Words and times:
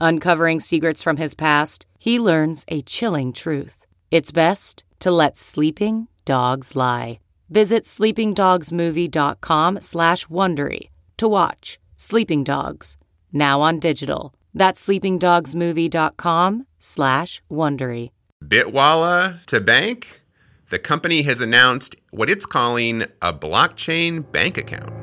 Uncovering 0.00 0.60
secrets 0.60 1.02
from 1.02 1.18
his 1.18 1.34
past, 1.34 1.86
he 1.98 2.18
learns 2.18 2.64
a 2.68 2.82
chilling 2.82 3.32
truth. 3.32 3.86
It's 4.10 4.32
best 4.32 4.84
to 5.00 5.10
let 5.10 5.36
sleeping 5.36 6.08
dogs 6.24 6.74
lie. 6.74 7.20
Visit 7.50 7.84
sleepingdogsmovie.com 7.84 9.80
slash 9.80 10.26
Wondery 10.26 10.88
to 11.18 11.28
watch 11.28 11.78
Sleeping 11.96 12.44
Dogs, 12.44 12.96
now 13.32 13.60
on 13.60 13.78
digital. 13.78 14.32
That's 14.54 14.86
sleepingdogsmovie.com 14.86 16.66
slash 16.78 17.42
Wondery. 17.50 18.10
Bitwala 18.42 19.44
to 19.46 19.60
bank? 19.60 20.22
The 20.70 20.78
company 20.78 21.22
has 21.22 21.40
announced 21.40 21.96
what 22.10 22.30
it's 22.30 22.46
calling 22.46 23.02
a 23.20 23.34
blockchain 23.34 24.30
bank 24.32 24.56
account. 24.56 24.99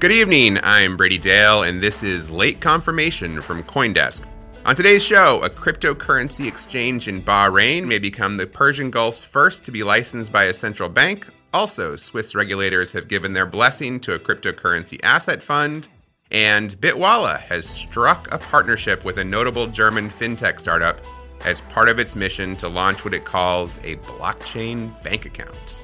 Good 0.00 0.12
evening, 0.12 0.58
I'm 0.62 0.96
Brady 0.96 1.18
Dale, 1.18 1.62
and 1.62 1.82
this 1.82 2.02
is 2.02 2.30
Late 2.30 2.58
Confirmation 2.58 3.42
from 3.42 3.62
Coindesk. 3.62 4.22
On 4.64 4.74
today's 4.74 5.04
show, 5.04 5.42
a 5.42 5.50
cryptocurrency 5.50 6.48
exchange 6.48 7.06
in 7.06 7.22
Bahrain 7.22 7.86
may 7.86 7.98
become 7.98 8.38
the 8.38 8.46
Persian 8.46 8.90
Gulf's 8.90 9.22
first 9.22 9.62
to 9.66 9.70
be 9.70 9.82
licensed 9.82 10.32
by 10.32 10.44
a 10.44 10.54
central 10.54 10.88
bank. 10.88 11.26
Also, 11.52 11.96
Swiss 11.96 12.34
regulators 12.34 12.90
have 12.92 13.08
given 13.08 13.34
their 13.34 13.44
blessing 13.44 14.00
to 14.00 14.14
a 14.14 14.18
cryptocurrency 14.18 14.98
asset 15.02 15.42
fund. 15.42 15.88
And 16.30 16.70
Bitwala 16.80 17.38
has 17.38 17.66
struck 17.68 18.26
a 18.32 18.38
partnership 18.38 19.04
with 19.04 19.18
a 19.18 19.24
notable 19.24 19.66
German 19.66 20.08
fintech 20.08 20.60
startup 20.60 21.02
as 21.44 21.60
part 21.72 21.90
of 21.90 21.98
its 21.98 22.16
mission 22.16 22.56
to 22.56 22.68
launch 22.68 23.04
what 23.04 23.12
it 23.12 23.26
calls 23.26 23.76
a 23.84 23.96
blockchain 23.96 24.90
bank 25.02 25.26
account. 25.26 25.82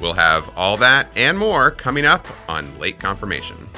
We'll 0.00 0.14
have 0.14 0.50
all 0.56 0.76
that 0.78 1.08
and 1.16 1.38
more 1.38 1.70
coming 1.70 2.04
up 2.04 2.26
on 2.48 2.78
Late 2.78 2.98
Confirmation. 2.98 3.68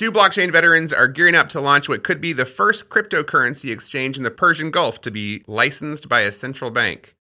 Two 0.00 0.10
blockchain 0.10 0.50
veterans 0.50 0.94
are 0.94 1.08
gearing 1.08 1.34
up 1.34 1.50
to 1.50 1.60
launch 1.60 1.86
what 1.86 2.02
could 2.02 2.22
be 2.22 2.32
the 2.32 2.46
first 2.46 2.88
cryptocurrency 2.88 3.70
exchange 3.70 4.16
in 4.16 4.22
the 4.22 4.30
Persian 4.30 4.70
Gulf 4.70 5.02
to 5.02 5.10
be 5.10 5.42
licensed 5.46 6.08
by 6.08 6.20
a 6.20 6.32
central 6.32 6.70
bank. 6.70 7.14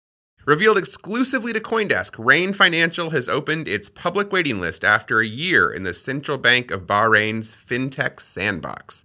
Revealed 0.45 0.77
exclusively 0.77 1.51
to 1.51 1.59
Coindesk, 1.59 2.15
Rain 2.17 2.53
Financial 2.53 3.09
has 3.09 3.27
opened 3.27 3.67
its 3.67 3.89
public 3.89 4.31
waiting 4.31 4.61
list 4.61 4.85
after 4.85 5.19
a 5.19 5.27
year 5.27 5.69
in 5.69 5.83
the 5.83 5.93
Central 5.93 6.37
Bank 6.37 6.71
of 6.71 6.87
Bahrain's 6.87 7.51
FinTech 7.51 8.21
sandbox. 8.21 9.03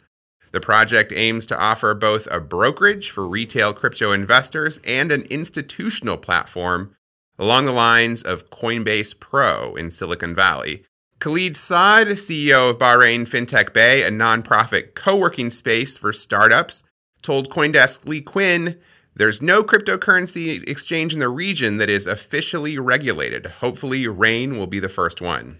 The 0.54 0.60
project 0.60 1.12
aims 1.12 1.46
to 1.46 1.58
offer 1.58 1.94
both 1.94 2.28
a 2.30 2.38
brokerage 2.38 3.10
for 3.10 3.26
retail 3.26 3.74
crypto 3.74 4.12
investors 4.12 4.78
and 4.84 5.10
an 5.10 5.22
institutional 5.22 6.16
platform 6.16 6.94
along 7.40 7.64
the 7.64 7.72
lines 7.72 8.22
of 8.22 8.50
Coinbase 8.50 9.18
Pro 9.18 9.74
in 9.74 9.90
Silicon 9.90 10.32
Valley. 10.32 10.84
Khalid 11.18 11.56
Saad, 11.56 12.06
CEO 12.06 12.70
of 12.70 12.78
Bahrain 12.78 13.26
FinTech 13.26 13.72
Bay, 13.72 14.04
a 14.04 14.12
nonprofit 14.12 14.94
co 14.94 15.16
working 15.16 15.50
space 15.50 15.96
for 15.96 16.12
startups, 16.12 16.84
told 17.20 17.50
Coindesk 17.50 18.06
Leigh 18.06 18.22
Cuen 18.22 18.78
there's 19.16 19.42
no 19.42 19.64
cryptocurrency 19.64 20.62
exchange 20.68 21.14
in 21.14 21.18
the 21.18 21.28
region 21.28 21.78
that 21.78 21.90
is 21.90 22.06
officially 22.06 22.78
regulated. 22.78 23.46
Hopefully, 23.46 24.06
Rain 24.06 24.56
will 24.56 24.68
be 24.68 24.78
the 24.78 24.88
first 24.88 25.20
one. 25.20 25.58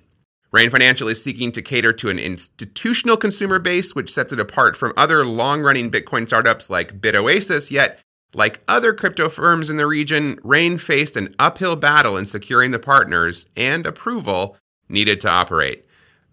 Rain 0.54 0.70
Financial 0.70 1.08
is 1.08 1.20
seeking 1.20 1.50
to 1.50 1.60
cater 1.60 1.92
to 1.94 2.10
an 2.10 2.18
institutional 2.20 3.16
consumer 3.16 3.58
base, 3.58 3.96
which 3.96 4.14
sets 4.14 4.32
it 4.32 4.38
apart 4.38 4.76
from 4.76 4.92
other 4.96 5.26
long 5.26 5.62
running 5.62 5.90
Bitcoin 5.90 6.28
startups 6.28 6.70
like 6.70 7.00
BitOasis. 7.00 7.72
Yet, 7.72 7.98
like 8.34 8.62
other 8.68 8.94
crypto 8.94 9.28
firms 9.28 9.68
in 9.68 9.78
the 9.78 9.86
region, 9.88 10.38
Rain 10.44 10.78
faced 10.78 11.16
an 11.16 11.34
uphill 11.40 11.74
battle 11.74 12.16
in 12.16 12.24
securing 12.24 12.70
the 12.70 12.78
partners 12.78 13.46
and 13.56 13.84
approval 13.84 14.56
needed 14.88 15.20
to 15.22 15.28
operate. 15.28 15.86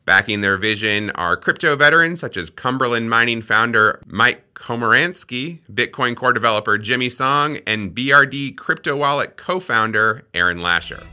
Backing 0.06 0.42
their 0.42 0.58
vision 0.58 1.09
are 1.16 1.36
crypto 1.36 1.76
veterans 1.76 2.20
such 2.20 2.38
as 2.38 2.52
Cumberland 2.52 3.09
Mining 3.09 3.42
founder 3.42 4.03
Mike 4.06 4.53
Komaransky, 4.53 5.62
Bitcoin 5.74 6.16
core 6.16 6.32
developer 6.32 6.78
Jimmy 6.78 7.09
Song, 7.09 7.58
and 7.66 7.96
BRD 7.96 8.56
crypto 8.56 8.96
wallet 8.96 9.36
co 9.36 9.59
founder 9.59 10.28
Aaron 10.36 10.62
Lasher. 10.62 11.08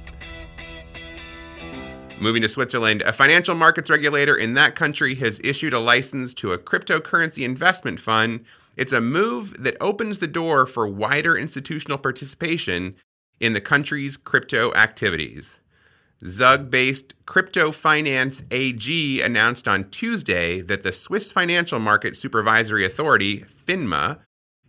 Moving 2.21 2.43
to 2.43 2.49
Switzerland, 2.49 3.03
a 3.03 3.12
financial 3.12 3.55
markets 3.55 3.89
regulator 3.89 4.34
in 4.34 4.55
that 4.55 4.75
country 4.75 5.15
has 5.17 5.41
issued 5.45 5.73
a 5.73 5.79
license 5.79 6.34
to 6.34 6.53
a 6.53 6.59
cryptocurrency 6.59 7.45
investment 7.45 8.01
fund. 8.01 8.45
It's 8.77 8.93
a 8.93 9.01
move 9.01 9.62
that 9.62 9.77
opens 9.81 10.19
the 10.19 10.27
door 10.27 10.67
for 10.67 10.89
wider 10.89 11.39
institutional 11.39 11.97
participation 11.97 12.97
in 13.39 13.53
the 13.53 13.61
country's 13.61 14.17
crypto 14.17 14.75
activities. 14.75 15.61
Zug 16.27 16.71
based 16.71 17.15
Crypto 17.25 17.71
Finance 17.71 18.43
AG 18.51 19.23
announced 19.23 19.69
on 19.69 19.84
Tuesday 19.84 20.61
that 20.61 20.83
the 20.83 20.91
Swiss 20.91 21.31
Financial 21.31 21.78
Market 21.78 22.17
Supervisory 22.17 22.84
Authority, 22.84 23.45
FINMA, 23.65 24.19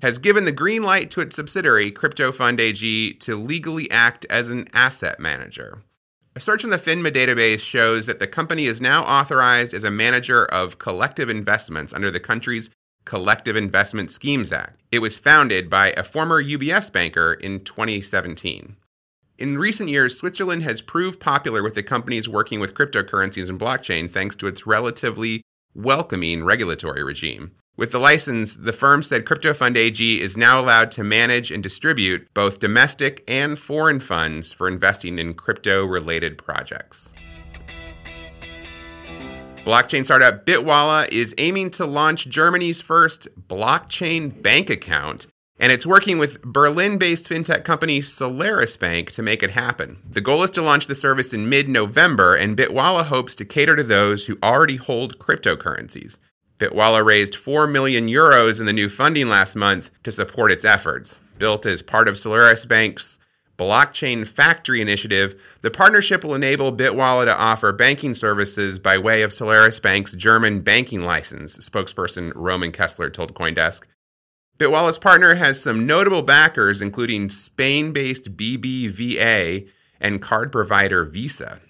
has 0.04 0.20
given 0.20 0.46
the 0.46 0.52
green 0.52 0.84
light 0.84 1.10
to 1.10 1.20
its 1.20 1.36
subsidiary, 1.36 1.90
Crypto 1.90 2.32
Fund 2.32 2.62
AG, 2.62 3.14
to 3.14 3.36
legally 3.36 3.90
act 3.90 4.28
as 4.30 4.52
an 4.52 4.68
asset 4.72 5.20
manager. 5.20 5.82
A 6.36 6.40
search 6.40 6.64
in 6.64 6.70
the 6.70 6.78
FINMA 6.78 7.12
database 7.12 7.60
shows 7.60 8.06
that 8.06 8.20
the 8.20 8.28
company 8.28 8.66
is 8.66 8.80
now 8.80 9.04
authorized 9.04 9.74
as 9.74 9.84
a 9.84 9.92
manager 9.92 10.46
of 10.46 10.78
collective 10.78 11.28
investments 11.28 11.92
under 11.92 12.12
the 12.12 12.20
country's 12.20 12.70
Collective 13.06 13.56
Investment 13.56 14.12
Schemes 14.12 14.54
Act. 14.54 14.80
It 14.92 15.00
was 15.00 15.18
founded 15.18 15.68
by 15.70 15.92
a 15.98 16.04
former 16.04 16.44
UBS 16.44 16.92
banker 16.92 17.34
in 17.34 17.64
2017. 17.64 18.76
In 19.40 19.58
recent 19.58 19.90
years, 19.90 20.16
Switzerland 20.18 20.62
has 20.62 20.82
proved 20.82 21.20
popular 21.20 21.64
with 21.64 21.74
the 21.74 21.82
companies 21.82 22.30
working 22.30 22.60
with 22.60 22.76
cryptocurrencies 22.76 23.50
and 23.50 23.60
blockchain 23.60 24.12
thanks 24.12 24.36
to 24.36 24.48
its 24.48 24.68
relatively 24.68 25.42
welcoming 25.74 26.44
regulatory 26.44 27.04
regime. 27.04 27.56
With 27.80 27.94
the 27.94 28.00
license, 28.00 28.56
the 28.56 28.74
firm 28.74 29.02
said 29.04 29.26
Crypto 29.26 29.54
Fund 29.54 29.78
AG 29.78 30.20
is 30.20 30.36
now 30.36 30.60
allowed 30.60 30.92
to 30.92 31.04
manage 31.06 31.50
and 31.50 31.64
distribute 31.64 32.28
both 32.34 32.60
domestic 32.60 33.24
and 33.26 33.58
foreign 33.58 34.02
funds 34.02 34.52
for 34.52 34.68
investing 34.68 35.18
in 35.18 35.34
crypto 35.34 35.86
related 35.86 36.38
projects. 36.38 37.08
Blockchain 39.64 40.04
startup 40.04 40.46
Bitwala 40.46 41.08
is 41.08 41.34
aiming 41.38 41.72
to 41.72 41.86
launch 41.86 42.28
Germany's 42.28 42.82
first 42.82 43.30
blockchain 43.48 44.42
bank 44.42 44.70
account, 44.70 45.28
and 45.58 45.72
it's 45.72 45.86
working 45.86 46.18
with 46.18 46.42
Berlin 46.42 46.98
based 46.98 47.30
fintech 47.30 47.64
company 47.64 48.02
Solaris 48.02 48.76
Bank 48.76 49.12
to 49.12 49.22
make 49.22 49.42
it 49.42 49.52
happen. 49.52 50.00
The 50.10 50.20
goal 50.20 50.44
is 50.44 50.52
to 50.52 50.62
launch 50.62 50.88
the 50.88 50.96
service 50.96 51.32
in 51.32 51.48
mid 51.48 51.70
November, 51.70 52.36
and 52.36 52.58
Bitwala 52.58 53.06
hopes 53.06 53.36
to 53.36 53.46
cater 53.46 53.78
to 53.78 53.84
those 53.84 54.26
who 54.26 54.38
already 54.44 54.76
hold 54.76 55.18
cryptocurrencies. 55.18 56.18
Bitwala 56.60 57.04
raised 57.04 57.36
4 57.36 57.68
million 57.68 58.08
euros 58.08 58.60
in 58.60 58.66
the 58.66 58.74
new 58.74 58.90
funding 58.90 59.30
last 59.30 59.56
month 59.56 59.90
to 60.04 60.12
support 60.12 60.52
its 60.52 60.66
efforts. 60.66 61.18
Built 61.38 61.66
as 61.66 61.82
part 61.82 62.10
of 62.10 62.18
Solaris 62.18 62.66
Bank's 62.66 63.18
Blockchain 63.58 64.28
Factory 64.28 64.82
initiative, 64.82 65.42
the 65.62 65.72
partnership 65.72 66.24
will 66.24 66.36
enable 66.36 66.76
Bitwala 66.76 67.26
to 67.26 67.38
offer 67.38 67.72
banking 67.72 68.14
services 68.14 68.78
by 68.78 68.98
way 68.98 69.22
of 69.22 69.34
Solaris 69.34 69.80
Bank's 69.80 70.12
German 70.12 70.60
banking 70.60 71.02
license, 71.04 71.58
spokesperson 71.58 72.32
Roman 72.36 72.74
Kessler 72.74 73.10
told 73.10 73.34
Coindesk. 73.34 73.84
Bitwala's 74.58 74.98
partner 74.98 75.36
has 75.36 75.62
some 75.62 75.86
notable 75.86 76.22
backers, 76.22 76.82
including 76.82 77.30
Spain 77.30 77.94
based 77.94 78.36
BBVA 78.36 79.70
and 80.02 80.22
card 80.22 80.52
provider 80.52 81.06
Visa. 81.06 81.62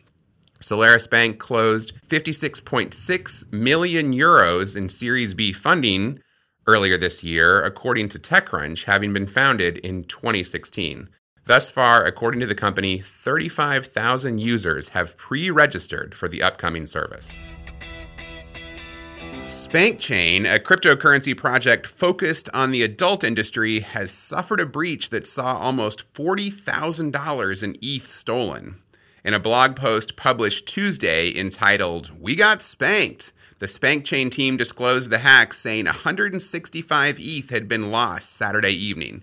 Solaris 0.69 1.07
Bank 1.07 1.39
closed 1.39 1.93
56.6 2.09 3.51
million 3.51 4.13
euros 4.13 4.77
in 4.77 4.87
Series 4.87 5.33
B 5.33 5.51
funding 5.51 6.19
earlier 6.67 6.95
this 6.95 7.23
year, 7.23 7.63
according 7.63 8.07
to 8.09 8.19
TechCrunch, 8.19 8.83
having 8.83 9.11
been 9.11 9.25
founded 9.25 9.79
in 9.79 10.03
2016. 10.03 11.09
Thus 11.47 11.71
far, 11.71 12.05
according 12.05 12.41
to 12.41 12.45
the 12.45 12.53
company, 12.53 12.99
35,000 12.99 14.37
users 14.37 14.89
have 14.89 15.17
pre 15.17 15.49
registered 15.49 16.13
for 16.13 16.27
the 16.27 16.43
upcoming 16.43 16.85
service. 16.85 17.27
SpankChain, 19.45 20.41
a 20.41 20.59
cryptocurrency 20.59 21.35
project 21.35 21.87
focused 21.87 22.47
on 22.53 22.69
the 22.69 22.83
adult 22.83 23.23
industry, 23.23 23.79
has 23.79 24.11
suffered 24.11 24.59
a 24.59 24.67
breach 24.67 25.09
that 25.09 25.25
saw 25.25 25.57
almost 25.57 26.13
$40,000 26.13 27.63
in 27.63 27.75
ETH 27.81 28.11
stolen. 28.11 28.75
In 29.29 29.35
a 29.35 29.39
blog 29.39 29.75
post 29.75 30.15
published 30.15 30.65
Tuesday 30.65 31.31
entitled, 31.37 32.09
We 32.19 32.35
Got 32.35 32.63
Spanked, 32.63 33.31
the 33.59 33.67
SpankChain 33.67 34.31
team 34.31 34.57
disclosed 34.57 35.11
the 35.11 35.19
hack, 35.19 35.53
saying 35.53 35.85
165 35.85 37.19
ETH 37.19 37.51
had 37.51 37.67
been 37.67 37.91
lost 37.91 38.35
Saturday 38.35 38.71
evening. 38.71 39.21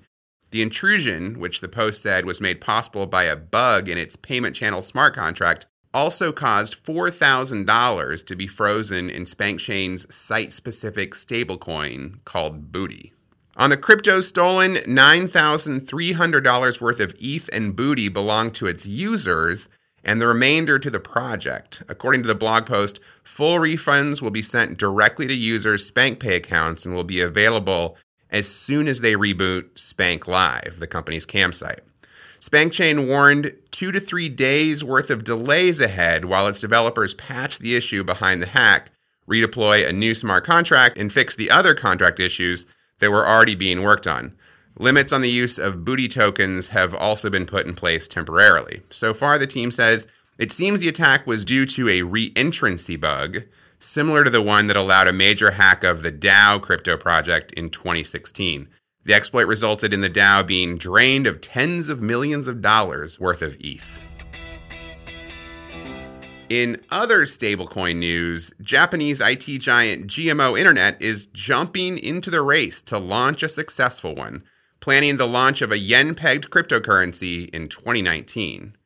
The 0.52 0.62
intrusion, 0.62 1.40
which 1.40 1.58
the 1.58 1.66
post 1.66 2.02
said 2.02 2.24
was 2.24 2.40
made 2.40 2.60
possible 2.60 3.08
by 3.08 3.24
a 3.24 3.34
bug 3.34 3.88
in 3.88 3.98
its 3.98 4.14
payment 4.14 4.54
channel 4.54 4.80
smart 4.80 5.16
contract, 5.16 5.66
also 5.92 6.30
caused 6.30 6.84
$4,000 6.84 8.26
to 8.26 8.36
be 8.36 8.46
frozen 8.46 9.10
in 9.10 9.24
SpankChain's 9.24 10.14
site 10.14 10.52
specific 10.52 11.14
stablecoin 11.14 12.24
called 12.24 12.70
Booty. 12.70 13.12
On 13.56 13.70
the 13.70 13.76
crypto 13.76 14.20
stolen, 14.20 14.76
$9,300 14.76 16.80
worth 16.80 17.00
of 17.00 17.12
ETH 17.18 17.50
and 17.52 17.74
Booty 17.74 18.08
belonged 18.08 18.54
to 18.54 18.66
its 18.66 18.86
users, 18.86 19.68
and 20.06 20.22
the 20.22 20.28
remainder 20.28 20.78
to 20.78 20.88
the 20.88 21.00
project. 21.00 21.82
According 21.88 22.22
to 22.22 22.28
the 22.28 22.34
blog 22.34 22.64
post, 22.64 23.00
full 23.24 23.58
refunds 23.58 24.22
will 24.22 24.30
be 24.30 24.40
sent 24.40 24.78
directly 24.78 25.26
to 25.26 25.34
users' 25.34 25.90
SpankPay 25.90 26.36
accounts 26.36 26.86
and 26.86 26.94
will 26.94 27.04
be 27.04 27.20
available 27.20 27.98
as 28.30 28.48
soon 28.48 28.86
as 28.86 29.00
they 29.00 29.14
reboot 29.14 29.76
Spank 29.76 30.28
Live, 30.28 30.76
the 30.78 30.86
company's 30.86 31.26
camsite. 31.26 31.80
SpankChain 32.40 33.08
warned 33.08 33.52
two 33.72 33.90
to 33.90 33.98
three 33.98 34.28
days 34.28 34.84
worth 34.84 35.10
of 35.10 35.24
delays 35.24 35.80
ahead 35.80 36.26
while 36.26 36.46
its 36.46 36.60
developers 36.60 37.14
patch 37.14 37.58
the 37.58 37.74
issue 37.74 38.04
behind 38.04 38.40
the 38.40 38.46
hack, 38.46 38.92
redeploy 39.28 39.88
a 39.88 39.92
new 39.92 40.14
smart 40.14 40.46
contract, 40.46 40.96
and 40.96 41.12
fix 41.12 41.34
the 41.34 41.50
other 41.50 41.74
contract 41.74 42.20
issues 42.20 42.64
that 43.00 43.10
were 43.10 43.26
already 43.26 43.56
being 43.56 43.82
worked 43.82 44.06
on. 44.06 44.36
Limits 44.78 45.10
on 45.10 45.22
the 45.22 45.30
use 45.30 45.58
of 45.58 45.86
booty 45.86 46.06
tokens 46.06 46.66
have 46.68 46.92
also 46.92 47.30
been 47.30 47.46
put 47.46 47.66
in 47.66 47.74
place 47.74 48.06
temporarily. 48.06 48.82
So 48.90 49.14
far, 49.14 49.38
the 49.38 49.46
team 49.46 49.70
says 49.70 50.06
it 50.38 50.52
seems 50.52 50.80
the 50.80 50.88
attack 50.88 51.26
was 51.26 51.46
due 51.46 51.64
to 51.66 51.88
a 51.88 52.02
re-entrancy 52.02 52.96
bug, 52.96 53.44
similar 53.78 54.22
to 54.22 54.28
the 54.28 54.42
one 54.42 54.66
that 54.66 54.76
allowed 54.76 55.08
a 55.08 55.14
major 55.14 55.52
hack 55.52 55.82
of 55.82 56.02
the 56.02 56.12
DAO 56.12 56.60
crypto 56.60 56.98
project 56.98 57.52
in 57.52 57.70
2016. 57.70 58.68
The 59.06 59.14
exploit 59.14 59.46
resulted 59.46 59.94
in 59.94 60.02
the 60.02 60.10
DAO 60.10 60.46
being 60.46 60.76
drained 60.76 61.26
of 61.26 61.40
tens 61.40 61.88
of 61.88 62.02
millions 62.02 62.46
of 62.46 62.60
dollars 62.60 63.18
worth 63.18 63.40
of 63.40 63.56
ETH. 63.60 63.86
In 66.50 66.82
other 66.90 67.22
stablecoin 67.22 67.96
news, 67.96 68.52
Japanese 68.60 69.22
IT 69.22 69.58
giant 69.58 70.06
GMO 70.06 70.58
Internet 70.58 71.00
is 71.00 71.26
jumping 71.28 71.98
into 71.98 72.30
the 72.30 72.42
race 72.42 72.82
to 72.82 72.98
launch 72.98 73.42
a 73.42 73.48
successful 73.48 74.14
one, 74.14 74.44
planning 74.80 75.16
the 75.16 75.26
launch 75.26 75.62
of 75.62 75.72
a 75.72 75.78
yen 75.78 76.14
pegged 76.14 76.50
cryptocurrency 76.50 77.48
in 77.50 77.68
2019. 77.68 78.76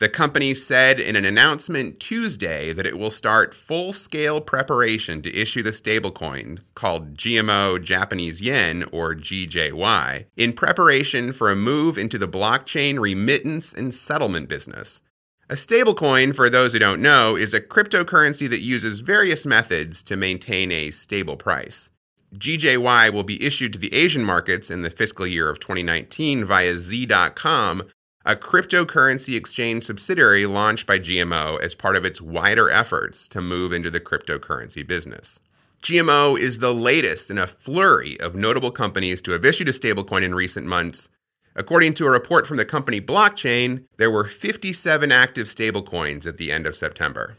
The 0.00 0.08
company 0.08 0.54
said 0.54 0.98
in 0.98 1.14
an 1.14 1.26
announcement 1.26 2.00
Tuesday 2.00 2.72
that 2.72 2.86
it 2.86 2.98
will 2.98 3.10
start 3.10 3.54
full 3.54 3.92
scale 3.92 4.40
preparation 4.40 5.20
to 5.20 5.36
issue 5.36 5.62
the 5.62 5.72
stablecoin 5.72 6.60
called 6.74 7.18
GMO 7.18 7.84
Japanese 7.84 8.40
Yen 8.40 8.86
or 8.92 9.14
GJY 9.14 10.24
in 10.38 10.54
preparation 10.54 11.34
for 11.34 11.50
a 11.50 11.56
move 11.56 11.98
into 11.98 12.16
the 12.16 12.26
blockchain 12.26 12.98
remittance 12.98 13.74
and 13.74 13.92
settlement 13.92 14.48
business. 14.48 15.02
A 15.50 15.54
stablecoin, 15.54 16.34
for 16.34 16.48
those 16.48 16.72
who 16.72 16.78
don't 16.78 17.02
know, 17.02 17.36
is 17.36 17.52
a 17.52 17.60
cryptocurrency 17.60 18.48
that 18.48 18.62
uses 18.62 19.00
various 19.00 19.44
methods 19.44 20.02
to 20.04 20.16
maintain 20.16 20.72
a 20.72 20.92
stable 20.92 21.36
price. 21.36 21.89
GJY 22.34 23.12
will 23.12 23.24
be 23.24 23.42
issued 23.44 23.72
to 23.72 23.78
the 23.78 23.92
Asian 23.92 24.24
markets 24.24 24.70
in 24.70 24.82
the 24.82 24.90
fiscal 24.90 25.26
year 25.26 25.48
of 25.48 25.60
2019 25.60 26.44
via 26.44 26.78
Z.com 26.78 27.82
a 28.26 28.36
cryptocurrency 28.36 29.34
exchange 29.34 29.84
subsidiary 29.84 30.44
launched 30.44 30.86
by 30.86 30.98
GMO 30.98 31.58
as 31.60 31.74
part 31.74 31.96
of 31.96 32.04
its 32.04 32.20
wider 32.20 32.68
efforts 32.68 33.26
to 33.28 33.40
move 33.40 33.72
into 33.72 33.90
the 33.90 34.00
cryptocurrency 34.00 34.86
business. 34.86 35.40
GMO 35.82 36.38
is 36.38 36.58
the 36.58 36.74
latest 36.74 37.30
in 37.30 37.38
a 37.38 37.46
flurry 37.46 38.20
of 38.20 38.34
notable 38.34 38.70
companies 38.70 39.22
to 39.22 39.32
have 39.32 39.46
issued 39.46 39.70
a 39.70 39.72
stablecoin 39.72 40.22
in 40.22 40.34
recent 40.34 40.66
months. 40.66 41.08
According 41.56 41.94
to 41.94 42.06
a 42.06 42.10
report 42.10 42.46
from 42.46 42.58
the 42.58 42.66
company 42.66 43.00
Blockchain, 43.00 43.84
there 43.96 44.10
were 44.10 44.24
57 44.24 45.10
active 45.10 45.46
stablecoins 45.46 46.26
at 46.26 46.36
the 46.36 46.52
end 46.52 46.66
of 46.66 46.76
September. 46.76 47.36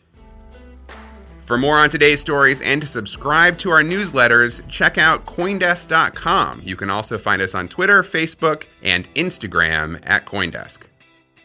For 1.52 1.58
more 1.58 1.78
on 1.78 1.90
today's 1.90 2.22
stories 2.22 2.62
and 2.62 2.80
to 2.80 2.88
subscribe 2.88 3.58
to 3.58 3.72
our 3.72 3.82
newsletters, 3.84 4.66
check 4.70 4.98
out 4.98 5.26
Coindesk.com. 5.26 6.62
You 6.64 6.78
can 6.78 6.90
also 6.90 7.18
find 7.18 7.42
us 7.42 7.54
on 7.54 7.68
Twitter, 7.68 8.04
Facebook, 8.04 8.68
and 8.82 9.14
Instagram 9.16 10.00
at 10.06 10.26
Coindesk. 10.26 10.84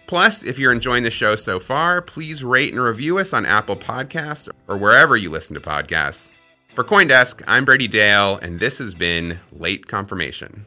Plus, 0.06 0.44
if 0.44 0.61
you're 0.61 0.70
enjoying 0.70 1.03
the 1.03 1.11
show 1.11 1.35
so 1.35 1.58
far, 1.58 2.00
please 2.00 2.44
rate 2.44 2.73
and 2.73 2.81
review 2.81 3.19
us 3.19 3.32
on 3.32 3.44
Apple 3.44 3.75
Podcasts 3.75 4.49
or 4.69 4.76
wherever 4.76 5.17
you 5.17 5.29
listen 5.29 5.55
to 5.55 5.61
podcasts. 5.61 6.31
For 6.69 6.85
Coindesk, 6.85 7.43
I'm 7.49 7.64
Brady 7.64 7.88
Dale, 7.88 8.38
and 8.43 8.61
this 8.61 8.79
has 8.79 8.94
been 8.94 9.41
Late 9.50 9.88
Confirmation. 9.88 10.67